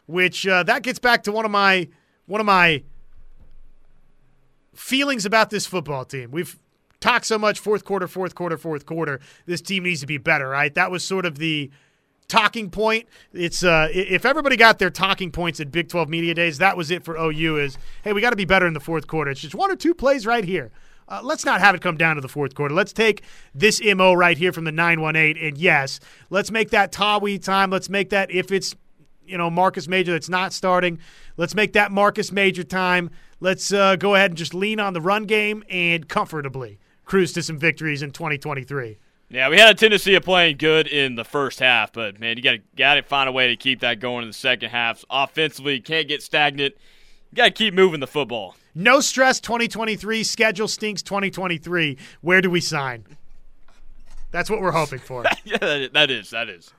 [0.05, 1.89] Which uh, that gets back to one of my
[2.27, 2.83] one of my
[4.73, 6.31] feelings about this football team.
[6.31, 6.57] We've
[6.99, 9.19] talked so much fourth quarter, fourth quarter, fourth quarter.
[9.45, 10.73] This team needs to be better, right?
[10.73, 11.71] That was sort of the
[12.27, 13.07] talking point.
[13.33, 16.91] It's uh, if everybody got their talking points at Big 12 Media Days, that was
[16.91, 17.57] it for OU.
[17.57, 19.31] Is hey, we got to be better in the fourth quarter.
[19.31, 20.71] It's just one or two plays right here.
[21.09, 22.75] Uh, let's not have it come down to the fourth quarter.
[22.75, 23.23] Let's take
[23.55, 27.69] this mo right here from the 918, and yes, let's make that Tawee time.
[27.69, 28.75] Let's make that if it's
[29.25, 30.99] you know Marcus Major that's not starting.
[31.37, 33.09] Let's make that Marcus Major time.
[33.39, 37.41] Let's uh, go ahead and just lean on the run game and comfortably cruise to
[37.41, 38.97] some victories in 2023.
[39.29, 42.43] Yeah, we had a tendency of playing good in the first half, but man, you
[42.43, 45.03] got to got to find a way to keep that going in the second half.
[45.09, 46.75] Offensively, can't get stagnant.
[47.31, 48.55] You got to keep moving the football.
[48.73, 51.97] No stress 2023, schedule stinks 2023.
[52.21, 53.05] Where do we sign?
[54.31, 55.25] That's what we're hoping for.
[55.43, 56.29] yeah, that is.
[56.29, 56.71] That is.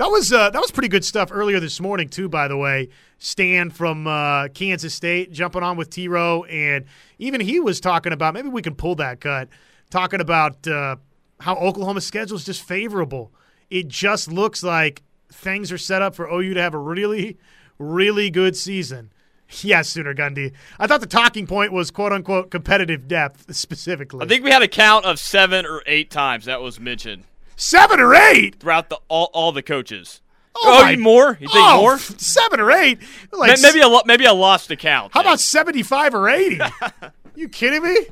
[0.00, 2.30] That was uh, that was pretty good stuff earlier this morning too.
[2.30, 6.86] By the way, Stan from uh, Kansas State jumping on with T Row, and
[7.18, 9.50] even he was talking about maybe we can pull that cut,
[9.90, 10.96] talking about uh,
[11.40, 13.30] how Oklahoma's schedule is just favorable.
[13.68, 17.36] It just looks like things are set up for OU to have a really,
[17.78, 19.12] really good season.
[19.62, 20.52] Yes, Sooner Gundy.
[20.78, 24.24] I thought the talking point was quote unquote competitive depth specifically.
[24.24, 27.24] I think we had a count of seven or eight times that was mentioned.
[27.60, 30.22] Seven or eight throughout the all, all the coaches.
[30.56, 31.36] Oh, oh more?
[31.38, 31.98] You think oh, more?
[31.98, 33.00] Seven or eight?
[33.32, 35.12] Like maybe a maybe I lost the count.
[35.12, 36.58] How about seventy-five or eighty?
[37.34, 38.06] you kidding me?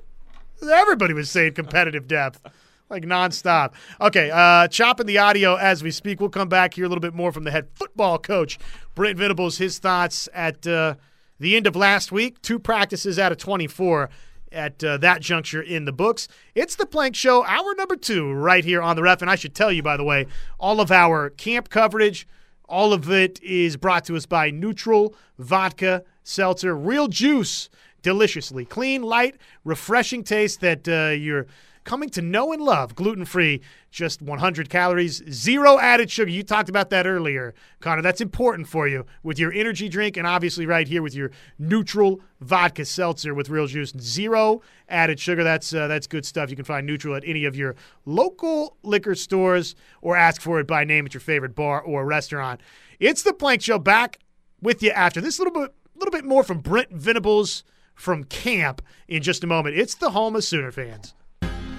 [0.71, 2.43] Everybody was saying competitive depth
[2.91, 3.73] like nonstop.
[4.03, 6.21] Okay, uh, chopping the audio as we speak.
[6.21, 8.59] We'll come back here a little bit more from the head football coach,
[8.95, 10.97] Brent Venables, his thoughts at uh,
[11.41, 12.43] the end of last week.
[12.43, 14.11] Two practices out of 24
[14.53, 16.29] at uh, that juncture in the books.
[16.55, 19.23] It's the Plank Show, hour number two, right here on the ref.
[19.23, 20.27] And I should tell you, by the way,
[20.59, 22.27] all of our camp coverage,
[22.69, 27.71] all of it is brought to us by Neutral Vodka Seltzer, real juice,
[28.03, 31.47] deliciously clean, light, refreshing taste that uh, you're
[31.89, 32.95] coming to know and love.
[32.95, 36.31] Gluten free, just 100 calories, zero added sugar.
[36.31, 38.03] You talked about that earlier, Connor.
[38.03, 42.21] That's important for you with your energy drink and obviously right here with your neutral
[42.43, 43.95] vodka seltzer with real juice.
[43.99, 45.43] Zero added sugar.
[45.43, 46.51] That's, uh, that's good stuff.
[46.51, 47.75] You can find neutral at any of your
[48.05, 52.61] local liquor stores or ask for it by name at your favorite bar or restaurant.
[53.01, 54.19] It's the Plank Show back
[54.61, 59.23] with you after this little bit, little bit more from Brent Venables from camp in
[59.23, 59.75] just a moment.
[59.75, 61.15] It's the home of Sooner fans.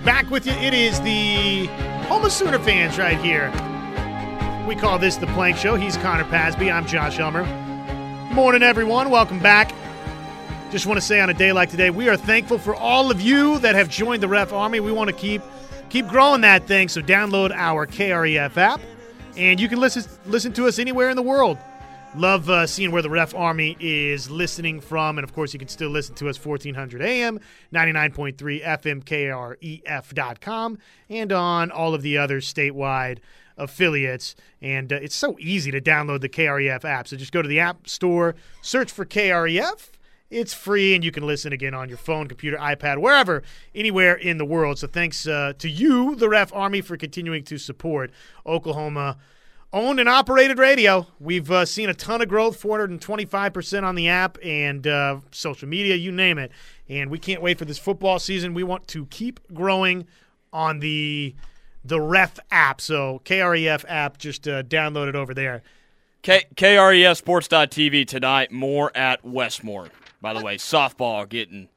[0.05, 0.53] Back with you.
[0.53, 1.65] It is the
[2.07, 3.49] home of Sooner fans right here.
[4.65, 5.75] We call this the Plank Show.
[5.75, 6.71] He's Connor Pasby.
[6.71, 7.43] I'm Josh Elmer.
[8.33, 9.09] Morning, everyone.
[9.09, 9.73] Welcome back.
[10.71, 13.19] Just want to say on a day like today, we are thankful for all of
[13.19, 14.79] you that have joined the Ref Army.
[14.79, 15.41] We want to keep
[15.89, 16.87] keep growing that thing.
[16.87, 18.79] So download our KREF app,
[19.35, 21.57] and you can listen listen to us anywhere in the world.
[22.15, 25.19] Love uh, seeing where the Ref Army is listening from.
[25.19, 27.39] And of course, you can still listen to us 1400 AM,
[27.71, 33.19] 99.3 FM, KREF.com, and on all of the other statewide
[33.57, 34.35] affiliates.
[34.59, 37.07] And uh, it's so easy to download the KREF app.
[37.07, 39.89] So just go to the App Store, search for KREF.
[40.31, 43.43] It's free, and you can listen again on your phone, computer, iPad, wherever,
[43.73, 44.79] anywhere in the world.
[44.79, 48.11] So thanks uh, to you, the Ref Army, for continuing to support
[48.45, 49.17] Oklahoma
[49.71, 51.07] owned and operated radio.
[51.19, 55.95] We've uh, seen a ton of growth, 425% on the app and uh, social media,
[55.95, 56.51] you name it.
[56.87, 58.53] And we can't wait for this football season.
[58.53, 60.07] We want to keep growing
[60.51, 61.35] on the
[61.85, 62.81] the Ref app.
[62.81, 65.63] So KREF app, just uh, download it over there.
[66.21, 69.89] K- KREFsports.tv tonight, Moore at Westmoore.
[70.21, 71.69] By the way, softball getting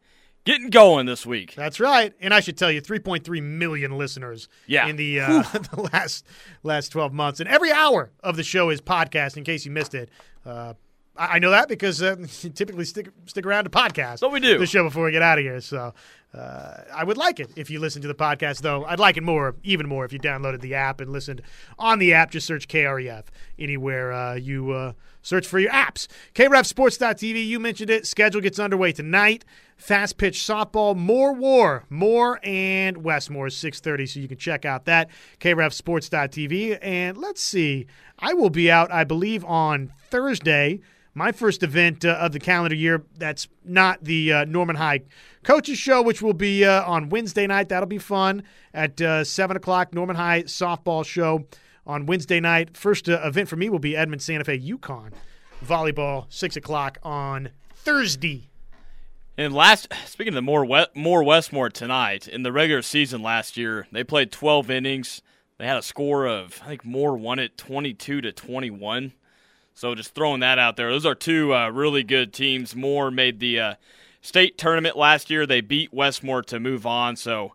[0.44, 1.54] getting going this week.
[1.54, 2.12] That's right.
[2.20, 4.86] And I should tell you, 3.3 million listeners yeah.
[4.86, 5.42] in the, uh,
[5.74, 6.26] the last
[6.62, 7.40] last 12 months.
[7.40, 10.10] And every hour of the show is podcast, in case you missed it.
[10.44, 10.74] Uh,
[11.16, 14.20] I know that because uh, you typically stick stick around to podcast.
[14.20, 15.60] So we do the show before we get out of here.
[15.60, 15.92] So
[16.34, 18.84] uh, I would like it if you listen to the podcast, though.
[18.86, 21.42] I'd like it more, even Moore, if you downloaded the app and listened
[21.78, 22.30] on the app.
[22.30, 23.24] Just search KREF
[23.58, 26.08] anywhere uh, you uh, search for your apps.
[26.34, 27.46] KREFSports.tv.
[27.46, 28.06] You mentioned it.
[28.06, 29.44] Schedule gets underway tonight.
[29.76, 34.08] Fast pitch softball, more war, more and Westmoore 6:30.
[34.08, 36.78] So you can check out that KREFSports.tv.
[36.80, 37.86] And let's see,
[38.18, 40.80] I will be out, I believe, on Thursday
[41.14, 43.04] my first event uh, of the calendar year.
[43.16, 45.00] That's not the uh, Norman High
[45.42, 47.68] Coaches Show, which will be uh, on Wednesday night.
[47.68, 49.94] That'll be fun at uh, 7 o'clock.
[49.94, 51.46] Norman High Softball Show
[51.86, 52.76] on Wednesday night.
[52.76, 55.12] First uh, event for me will be Edmond Santa Fe Yukon
[55.64, 58.48] Volleyball, 6 o'clock on Thursday.
[59.36, 63.86] And last, speaking of the Moore Moore Westmoore tonight, in the regular season last year,
[63.90, 65.22] they played 12 innings.
[65.58, 69.12] They had a score of I think Moore won it 22 to 21.
[69.74, 70.90] So just throwing that out there.
[70.90, 72.76] Those are two uh, really good teams.
[72.76, 73.74] Moore made the uh,
[74.20, 75.46] state tournament last year.
[75.46, 77.16] They beat Westmoore to move on.
[77.16, 77.54] So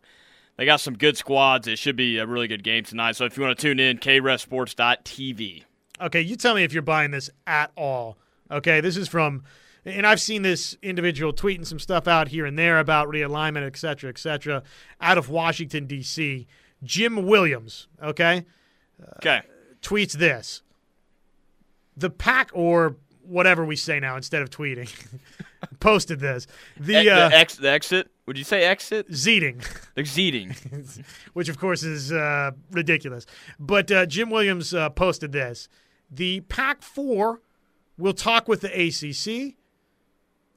[0.57, 1.67] they got some good squads.
[1.67, 3.15] It should be a really good game tonight.
[3.15, 5.63] So if you want to tune in, krefsports.tv.
[5.99, 8.17] Okay, you tell me if you're buying this at all.
[8.51, 9.43] Okay, this is from,
[9.83, 13.77] and I've seen this individual tweeting some stuff out here and there about realignment, et
[13.77, 14.63] cetera, et cetera,
[15.01, 16.47] out of Washington, D.C.
[16.83, 18.45] Jim Williams, okay?
[19.17, 19.37] Okay.
[19.37, 19.41] Uh,
[19.81, 20.61] tweets this
[21.97, 24.89] the pack or whatever we say now instead of tweeting.
[25.79, 26.47] posted this.
[26.79, 28.09] The, E- uh, the, ex, the exit.
[28.25, 29.09] Would you say exit?
[29.09, 29.63] Zeeting,
[29.95, 33.25] The which of course is uh, ridiculous.
[33.59, 35.67] But uh, Jim Williams uh, posted this.
[36.11, 37.41] The Pac 4
[37.97, 39.55] will talk with the ACC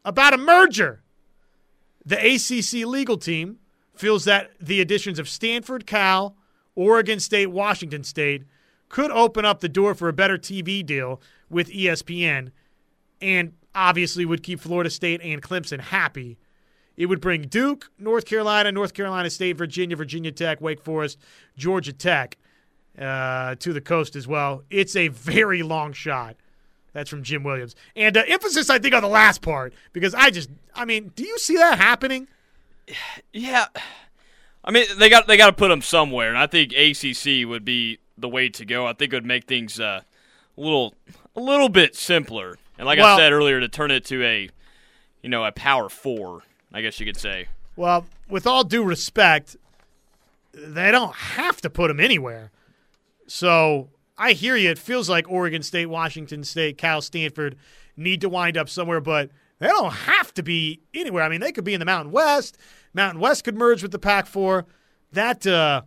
[0.04, 1.02] about a merger.
[2.04, 3.58] The ACC legal team
[3.94, 6.36] feels that the additions of Stanford, Cal,
[6.74, 8.44] Oregon State, Washington State
[8.90, 12.50] could open up the door for a better TV deal with ESPN
[13.22, 16.36] and obviously would keep Florida State and Clemson happy.
[16.96, 21.18] It would bring Duke, North Carolina, North Carolina State, Virginia, Virginia Tech, Wake Forest,
[21.56, 22.36] Georgia Tech
[22.98, 24.64] uh, to the coast as well.
[24.68, 26.36] It's a very long shot.
[26.92, 27.76] That's from Jim Williams.
[27.94, 31.24] And uh, emphasis, I think, on the last part because I just, I mean, do
[31.24, 32.28] you see that happening?
[33.32, 33.66] Yeah,
[34.64, 37.64] I mean they got they got to put them somewhere, and I think ACC would
[37.64, 38.86] be the way to go.
[38.86, 40.02] I think it would make things uh,
[40.56, 40.94] a little
[41.34, 44.48] a little bit simpler, and like Well- I said earlier, to turn it to a
[45.22, 46.42] you know a power four,
[46.72, 47.48] I guess you could say.
[47.76, 49.56] Well, with all due respect,
[50.52, 52.50] they don't have to put them anywhere.
[53.26, 54.70] So I hear you.
[54.70, 57.56] It feels like Oregon State, Washington State, Cal, Stanford
[57.96, 61.22] need to wind up somewhere, but they don't have to be anywhere.
[61.22, 62.56] I mean, they could be in the Mountain West.
[62.92, 64.66] Mountain West could merge with the Pac Four.
[65.12, 65.82] That uh,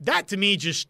[0.00, 0.88] that to me just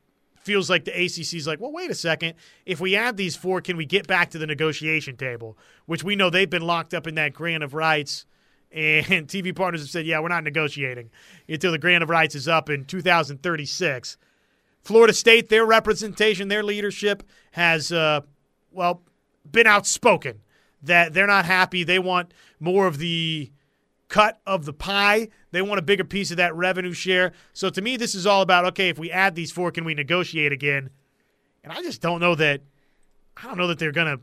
[0.49, 2.33] feels like the ACC's like, well, wait a second.
[2.65, 5.59] If we add these four, can we get back to the negotiation table?
[5.85, 8.25] Which we know they've been locked up in that grant of rights.
[8.73, 11.11] And TV partners have said, yeah, we're not negotiating
[11.47, 14.17] until the grant of rights is up in 2036.
[14.81, 18.23] Florida State, their representation, their leadership has, uh,
[18.71, 19.03] well,
[19.51, 20.41] been outspoken
[20.83, 21.85] that they're not happy.
[21.85, 23.53] They want more of the
[24.09, 25.29] cut of the pie.
[25.51, 27.33] They want a bigger piece of that revenue share.
[27.53, 29.95] So to me, this is all about okay, if we add these four, can we
[29.95, 30.91] negotiate again?
[31.63, 32.63] And I just don't know that.
[33.37, 34.19] I don't know that they're gonna.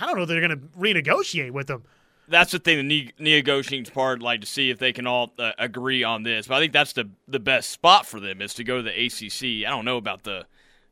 [0.00, 1.84] I don't know they're gonna renegotiate with them.
[2.30, 4.20] That's the thing, the negotiating part.
[4.20, 6.92] Like to see if they can all uh, agree on this, but I think that's
[6.92, 9.66] the the best spot for them is to go to the ACC.
[9.66, 10.46] I don't know about the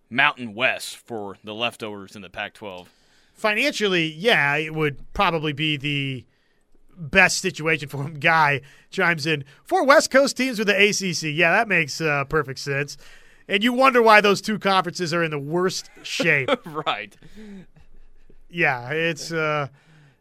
[0.09, 2.87] Mountain West for the leftovers in the Pac-12.
[3.35, 6.25] Financially, yeah, it would probably be the
[6.97, 8.15] best situation for him.
[8.21, 11.35] Guy chimes in four West Coast teams with the ACC.
[11.35, 12.97] Yeah, that makes uh, perfect sense.
[13.49, 16.51] And you wonder why those two conferences are in the worst shape.
[16.67, 17.17] right.
[18.49, 19.69] Yeah, it's uh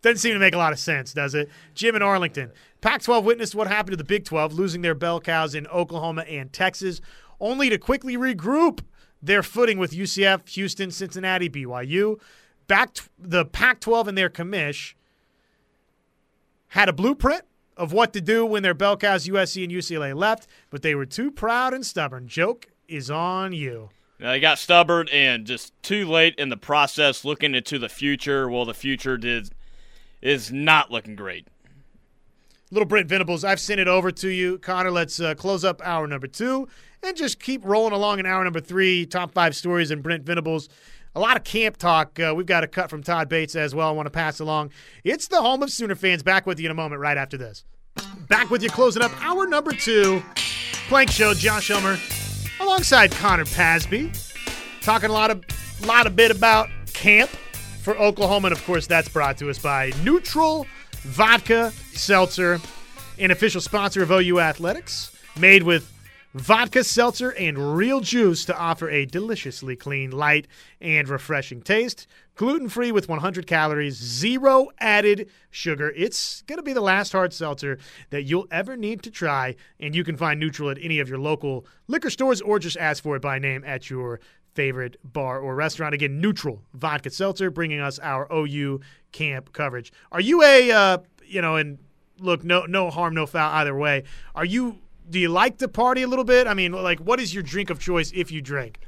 [0.02, 1.50] doesn't seem to make a lot of sense, does it?
[1.74, 2.52] Jim in Arlington.
[2.82, 6.54] Pac-12 witnessed what happened to the Big 12, losing their bell cows in Oklahoma and
[6.54, 7.02] Texas,
[7.40, 8.82] only to quickly regroup
[9.20, 12.20] their footing with UCF, Houston, Cincinnati, BYU.
[12.68, 14.94] Back t- the Pac-12 and their commish
[16.70, 17.43] had a blueprint
[17.78, 21.05] of what to do when their bell cows USC and UCLA left, but they were
[21.05, 22.28] too proud and stubborn.
[22.28, 23.89] Joke is on you.
[24.20, 28.49] Now, They got stubborn and just too late in the process, looking into the future.
[28.49, 29.49] Well, the future did
[30.22, 31.47] is not looking great.
[32.72, 34.57] Little Brent Venables, I've sent it over to you.
[34.57, 36.68] Connor, let's uh, close up hour number two
[37.03, 39.05] and just keep rolling along in hour number three.
[39.05, 40.68] Top five stories and Brent Venables.
[41.16, 42.20] A lot of camp talk.
[42.20, 43.88] Uh, we've got a cut from Todd Bates as well.
[43.88, 44.72] I want to pass along.
[45.03, 46.24] It's the home of Sooner fans.
[46.24, 47.63] Back with you in a moment, right after this.
[48.28, 50.22] Back with you, closing up hour number two.
[50.89, 51.97] Plank Show, Josh Elmer,
[52.59, 54.11] alongside Connor Pasby,
[54.82, 55.43] talking a lot of,
[55.88, 57.30] lot of bit about camp
[57.82, 62.59] for Oklahoma, and of course, that's brought to us by Neutral Vodka Seltzer,
[63.18, 65.91] an official sponsor of OU Athletics, made with
[66.36, 70.48] vodka seltzer and real juice to offer a deliciously clean, light,
[70.82, 72.08] and refreshing taste.
[72.36, 75.94] Gluten free with 100 calories, zero added sugar.
[75.96, 77.80] It's going to be the last hard seltzer
[78.10, 81.20] that you'll ever need to try, and you can find Neutral at any of your
[81.20, 84.20] local liquor stores or just ask for it by name at your
[84.54, 85.94] favorite bar or restaurant.
[85.94, 88.82] Again, Neutral Vodka Seltzer, bringing us our OU
[89.14, 89.94] camp coverage.
[90.12, 91.78] Are you a, uh, you know, and
[92.20, 94.04] look, no, no harm, no foul either way.
[94.34, 94.80] Are you?
[95.10, 96.47] Do you like to party a little bit?
[96.47, 98.80] I mean, like, what is your drink of choice if you drink?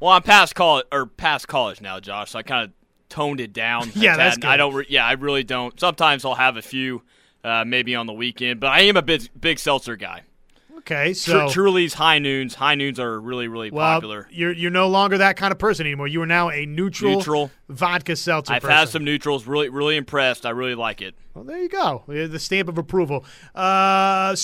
[0.00, 2.30] Well, I'm past college or past college now, Josh.
[2.30, 2.72] So I kind of
[3.08, 3.90] toned it down.
[3.94, 4.50] Yeah, that's tad.
[4.50, 4.74] I don't.
[4.74, 5.78] Re- yeah, I really don't.
[5.78, 7.02] Sometimes I'll have a few,
[7.44, 10.22] uh, maybe on the weekend, but I am a big big seltzer guy.
[10.78, 12.54] Okay, so Truly's high noons.
[12.54, 14.26] High noons are really really well, popular.
[14.30, 16.06] you're you're no longer that kind of person anymore.
[16.08, 17.50] You are now a neutral, Neutral.
[17.68, 18.54] vodka seltzer.
[18.54, 18.76] I've person.
[18.76, 19.46] had some neutrals.
[19.46, 20.46] Really really impressed.
[20.46, 21.14] I really like it.
[21.34, 22.04] Well, there you go.
[22.06, 23.26] The stamp of approval.
[23.54, 24.34] Uh,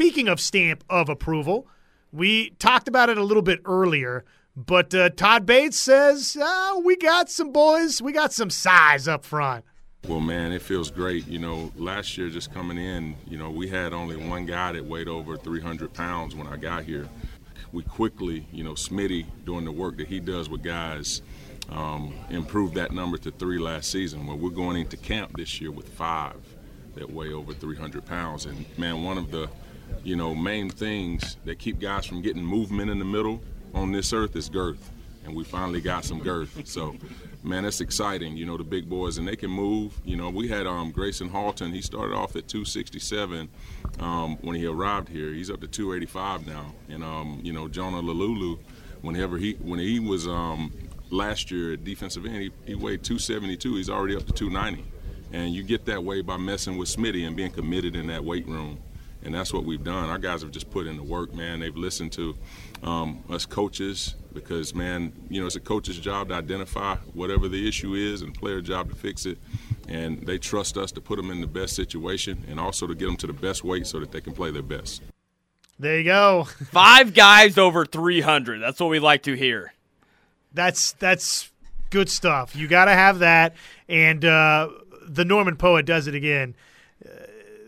[0.00, 1.68] speaking of stamp of approval,
[2.10, 4.24] we talked about it a little bit earlier,
[4.56, 9.26] but uh, Todd Bates says uh, we got some boys, we got some size up
[9.26, 9.62] front.
[10.08, 11.26] Well, man, it feels great.
[11.26, 14.86] You know, last year just coming in, you know, we had only one guy that
[14.86, 17.06] weighed over 300 pounds when I got here.
[17.70, 21.20] We quickly, you know, Schmitty, doing the work that he does with guys,
[21.68, 24.26] um, improved that number to three last season.
[24.26, 26.40] Well, we're going into camp this year with five.
[26.94, 28.46] that weigh over 300 pounds.
[28.46, 29.50] And man, one of the
[30.04, 33.40] you know main things that keep guys from getting movement in the middle
[33.74, 34.90] on this earth is girth,
[35.24, 36.66] and we finally got some girth.
[36.66, 36.96] So.
[37.42, 38.36] Man, that's exciting.
[38.36, 39.98] You know the big boys, and they can move.
[40.04, 41.72] You know, we had um, Gracen Halton.
[41.72, 43.48] He started off at 267
[43.98, 45.32] um, when he arrived here.
[45.32, 46.74] He's up to 285 now.
[46.90, 48.58] And um, you know, Jonah Laulu,
[49.00, 50.70] whenever he when he was um,
[51.10, 53.74] last year at defensive end, he, he weighed 272.
[53.74, 54.84] He's already up to 290.
[55.32, 58.46] And you get that way by messing with Schmitty and being committed in that weight
[58.46, 58.78] room.
[59.22, 60.08] And that's what we've done.
[60.08, 61.60] Our guys have just put in the work, man.
[61.60, 62.36] They've listened to
[62.82, 67.68] um, us coaches because, man, you know, it's a coach's job to identify whatever the
[67.68, 69.38] issue is and player job to fix it.
[69.88, 73.06] And they trust us to put them in the best situation and also to get
[73.06, 75.02] them to the best weight so that they can play their best.
[75.78, 76.44] There you go.
[76.70, 78.60] Five guys over 300.
[78.60, 79.72] That's what we like to hear.
[80.52, 81.50] That's that's
[81.90, 82.56] good stuff.
[82.56, 83.54] You got to have that,
[83.88, 84.68] and uh,
[85.06, 86.54] the Norman poet does it again.
[87.04, 87.10] Uh,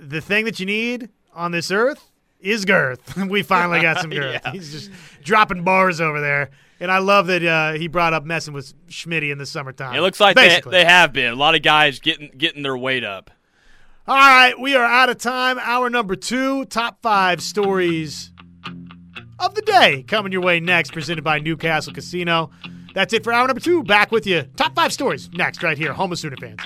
[0.00, 2.10] the thing that you need on this earth
[2.40, 3.16] is girth.
[3.28, 4.40] we finally got some girth.
[4.44, 4.52] Yeah.
[4.52, 4.90] He's just
[5.22, 9.30] dropping bars over there, and I love that uh, he brought up messing with Schmitty
[9.30, 9.94] in the summertime.
[9.94, 11.32] It looks like they, they have been.
[11.32, 13.30] A lot of guys getting getting their weight up.
[14.06, 15.58] All right, we are out of time.
[15.60, 18.32] Hour number two, top five stories
[19.38, 22.50] of the day coming your way next, presented by Newcastle Casino.
[22.94, 23.84] That's it for hour number two.
[23.84, 24.42] Back with you.
[24.56, 25.92] Top five stories next, right here.
[25.92, 26.60] Home of Sooner fans.